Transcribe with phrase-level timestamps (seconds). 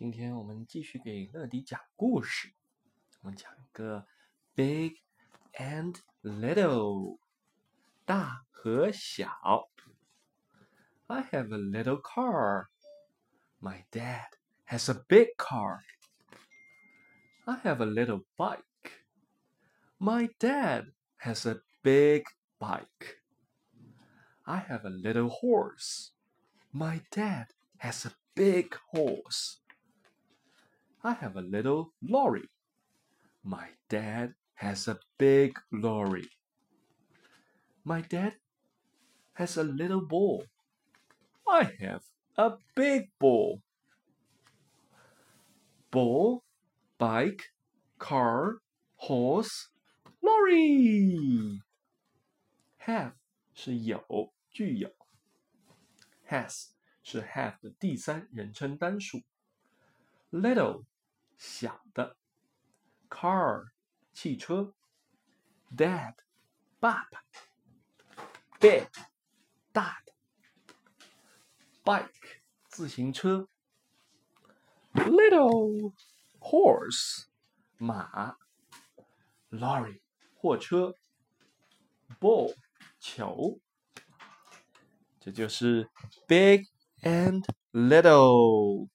[0.00, 2.52] 今天我们继续给乐迪讲故事。
[3.22, 4.06] 我们讲一个
[4.54, 4.96] big
[5.54, 7.18] and little，
[8.04, 9.70] 大和小。
[11.06, 12.66] I have a little car.
[13.60, 14.28] My dad
[14.66, 15.80] has a big car.
[17.44, 18.62] I have a little bike.
[19.98, 22.24] My dad has a big
[22.58, 23.22] bike.
[24.42, 26.10] I have a little horse.
[26.70, 27.46] My dad
[27.78, 29.60] has a big horse.
[31.02, 32.48] I have a little lorry.
[33.44, 36.28] My dad has a big lorry.
[37.84, 38.34] My dad
[39.34, 40.46] has a little ball.
[41.46, 42.02] I have
[42.36, 43.62] a big ball.
[45.92, 46.42] Ball,
[46.98, 47.52] bike,
[47.98, 48.60] car,
[48.96, 49.68] horse,
[50.20, 51.60] lorry.
[52.78, 53.12] Have
[53.54, 54.90] 是有，具有。
[56.28, 56.70] Has
[57.04, 59.22] 是 have 的第三人称单数。
[60.32, 60.84] Little
[61.40, 62.16] 小的，
[63.08, 63.70] car
[64.12, 64.74] 汽车，
[65.76, 66.14] dad
[66.78, 67.24] 爸爸，
[68.58, 68.88] big
[69.72, 70.12] 大的，
[71.84, 73.48] bike 自行车，
[74.94, 75.92] little
[76.40, 77.26] horse
[77.78, 78.36] 马，
[79.50, 80.00] lorry
[80.34, 80.94] 货车，
[82.20, 82.54] ball
[82.98, 83.60] 球。
[85.20, 85.90] 这就是
[86.26, 86.66] big
[87.02, 88.88] and little。